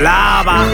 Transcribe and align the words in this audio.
Lava. 0.00 0.64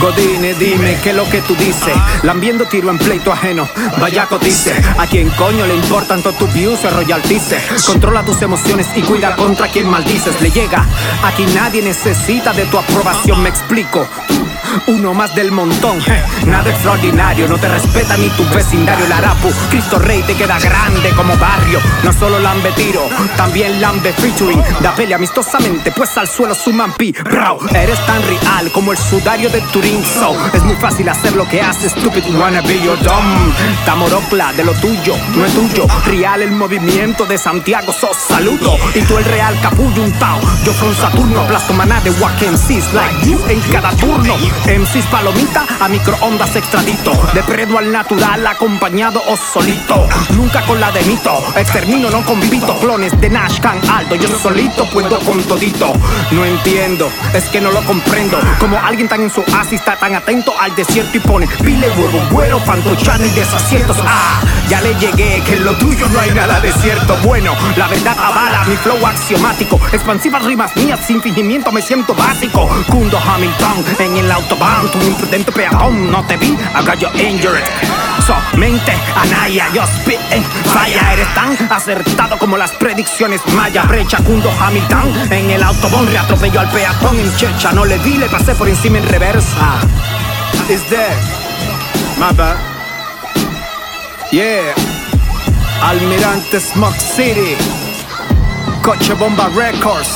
Godine, 0.00 0.54
dime 0.54 0.96
qué 1.02 1.10
es 1.10 1.16
lo 1.16 1.28
que 1.28 1.40
tú 1.42 1.54
dices. 1.56 1.94
Lambiendo 2.22 2.66
tiro 2.66 2.90
en 2.90 2.98
pleito 2.98 3.32
ajeno. 3.32 3.68
Vaya 4.00 4.26
cotice. 4.26 4.74
A 4.98 5.06
quien 5.06 5.28
coño 5.30 5.66
le 5.66 5.74
importan 5.74 6.22
todos 6.22 6.38
tus 6.38 6.52
views 6.54 6.84
o 6.84 6.90
royalties. 6.90 7.54
Controla 7.86 8.24
tus 8.24 8.42
emociones 8.42 8.86
y 8.94 9.02
cuida 9.02 9.34
contra 9.36 9.68
quien 9.68 9.88
maldices. 9.88 10.40
Le 10.40 10.50
llega. 10.50 10.84
Aquí 11.24 11.44
nadie 11.54 11.82
necesita 11.82 12.52
de 12.52 12.66
tu 12.66 12.78
aprobación. 12.78 13.42
Me 13.42 13.48
explico. 13.48 14.08
Uno 14.86 15.14
más 15.14 15.34
del 15.34 15.52
montón, 15.52 15.98
nada 16.46 16.70
extraordinario, 16.70 17.46
no 17.48 17.58
te 17.58 17.68
respeta 17.68 18.16
ni 18.16 18.28
tu 18.30 18.44
vecindario. 18.48 19.04
El 19.04 19.12
Arapu, 19.12 19.48
Cristo 19.70 19.98
Rey 19.98 20.22
te 20.22 20.34
queda 20.34 20.58
grande 20.58 21.10
como 21.10 21.36
barrio. 21.36 21.80
No 22.02 22.12
solo 22.12 22.38
lambe 22.38 22.72
tiro, 22.72 23.08
también 23.36 23.80
lambe 23.80 24.12
featuring. 24.12 24.62
Da 24.80 24.94
pelea 24.94 25.16
amistosamente, 25.16 25.92
pues 25.92 26.16
al 26.16 26.28
suelo 26.28 26.54
su 26.54 26.72
mampi. 26.72 27.12
Bro, 27.12 27.58
eres 27.74 28.04
tan 28.06 28.22
real 28.22 28.70
como 28.72 28.92
el 28.92 28.98
sudario 28.98 29.50
de 29.50 29.60
Turín. 29.72 30.02
So, 30.04 30.36
es 30.52 30.62
muy 30.62 30.76
fácil 30.76 31.08
hacer 31.08 31.34
lo 31.34 31.48
que 31.48 31.60
haces, 31.60 31.92
stupid 31.92 32.24
wanna 32.34 32.60
be 32.62 32.80
your 32.80 32.98
dumb. 33.02 33.54
Tamorocla 33.84 34.52
de 34.54 34.64
lo 34.64 34.72
tuyo, 34.74 35.16
no 35.36 35.44
es 35.44 35.52
tuyo. 35.54 35.86
Real 36.06 36.42
el 36.42 36.52
movimiento 36.52 37.24
de 37.24 37.38
Santiago, 37.38 37.92
sos 37.92 38.16
saludo. 38.16 38.76
Y 38.94 39.00
tú 39.02 39.18
el 39.18 39.24
real 39.24 39.58
capullo 39.60 40.02
un 40.02 40.12
tao. 40.12 40.40
Yo 40.64 40.72
from 40.72 40.94
Saturno, 40.94 41.40
aplasto 41.40 41.72
maná 41.72 42.00
de 42.00 42.10
Wack 42.12 42.42
MCs 42.42 42.92
like 42.92 43.30
you 43.30 43.38
en 43.48 43.60
cada 43.72 43.90
turno. 43.96 44.34
MCs 44.66 45.06
palomita 45.06 45.66
a 45.80 45.88
microondas 45.88 46.54
extradito. 46.56 47.12
De 47.34 47.42
predo 47.42 47.78
al 47.78 47.90
natural, 47.90 48.46
acompañado 48.46 49.22
o 49.26 49.36
solito. 49.36 50.08
Nunca 50.30 50.62
con 50.62 50.80
la 50.80 50.90
de 50.92 51.02
mito. 51.02 51.32
Extermino, 51.56 52.10
no 52.10 52.24
compito. 52.24 52.78
Clones 52.78 53.18
de 53.20 53.28
Nash, 53.28 53.60
Can 53.60 53.78
Aldo. 53.90 54.14
Yo 54.14 54.28
solito 54.38 54.88
puedo 54.90 55.18
con 55.20 55.42
todito. 55.44 55.92
No 56.30 56.44
entiendo, 56.44 57.10
es 57.34 57.44
que 57.44 57.60
no 57.60 57.70
lo 57.72 57.82
comprendo. 57.84 58.38
Como 58.58 58.78
alguien 58.78 59.08
tan 59.08 59.22
en 59.22 59.30
su 59.30 59.40
oasis 59.40 59.80
está 59.80 59.96
tan 59.96 60.14
atento 60.14 60.52
al 60.58 60.74
desierto 60.74 61.16
y 61.16 61.20
pone 61.20 61.46
pile, 61.62 61.88
huevo, 61.90 62.20
güero, 62.30 62.60
fantochano 62.60 63.26
y 63.26 63.30
desaciertos. 63.30 63.96
Ah, 64.06 64.40
ya 64.68 64.80
le 64.80 64.94
llegué, 64.94 65.42
que 65.44 65.54
en 65.54 65.64
lo 65.64 65.76
tuyo 65.76 66.08
no 66.08 66.20
hay 66.20 66.30
nada 66.30 66.60
de 66.60 66.72
cierto. 66.72 67.16
Bueno, 67.24 67.54
la 67.76 67.88
verdad 67.88 68.16
avala 68.18 68.64
mi 68.64 68.76
flow 68.76 69.04
axiomático. 69.06 69.80
Expansivas 69.92 70.44
rimas 70.44 70.74
mías, 70.76 71.00
sin 71.06 71.20
fingimiento 71.20 71.72
me 71.72 71.82
siento 71.82 72.14
básico. 72.14 72.68
Hamilton 73.20 73.84
en 73.98 74.16
el 74.16 74.30
tu 74.56 74.98
imprudente 75.06 75.52
peatón. 75.52 76.10
No 76.10 76.22
te 76.26 76.36
vi, 76.36 76.56
got 76.84 76.98
you 76.98 77.08
injured. 77.18 77.64
So, 78.26 78.34
mente, 78.56 78.92
Anaya, 79.16 79.68
yo 79.72 79.82
spit 79.86 80.20
en 80.30 80.44
falla. 80.44 81.12
Eres 81.12 81.34
tan 81.34 81.56
acertado 81.70 82.38
como 82.38 82.56
las 82.56 82.70
predicciones 82.72 83.40
maya. 83.54 83.82
Brecha, 83.84 84.18
Kundo 84.18 84.50
Hamilton 84.60 85.32
en 85.32 85.50
el 85.50 85.62
autobahn. 85.62 86.06
Reatropelló 86.06 86.60
al 86.60 86.70
peatón 86.70 87.18
en 87.18 87.36
checha. 87.36 87.72
No 87.72 87.84
le 87.84 87.98
vi, 87.98 88.18
le 88.18 88.28
pasé 88.28 88.54
por 88.54 88.68
encima 88.68 88.98
en 88.98 89.08
reversa. 89.08 89.80
Is 90.68 90.82
there? 90.88 91.16
My. 92.18 92.32
Yeah. 94.30 94.74
Almirante 95.82 96.60
Smoke 96.60 96.98
City. 96.98 97.56
Coche 98.82 99.14
Bomba 99.14 99.48
Records. 99.48 100.08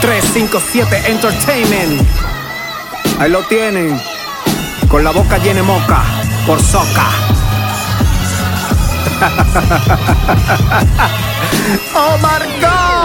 357 0.00 1.10
Entertainment. 1.10 2.31
Ahí 3.22 3.30
lo 3.30 3.44
tienen. 3.44 4.02
Con 4.88 5.04
la 5.04 5.12
boca 5.12 5.38
llena 5.38 5.60
de 5.60 5.62
moca. 5.62 6.02
Por 6.44 6.60
soca. 6.60 7.06
oh, 11.94 12.18
Margot. 12.18 13.01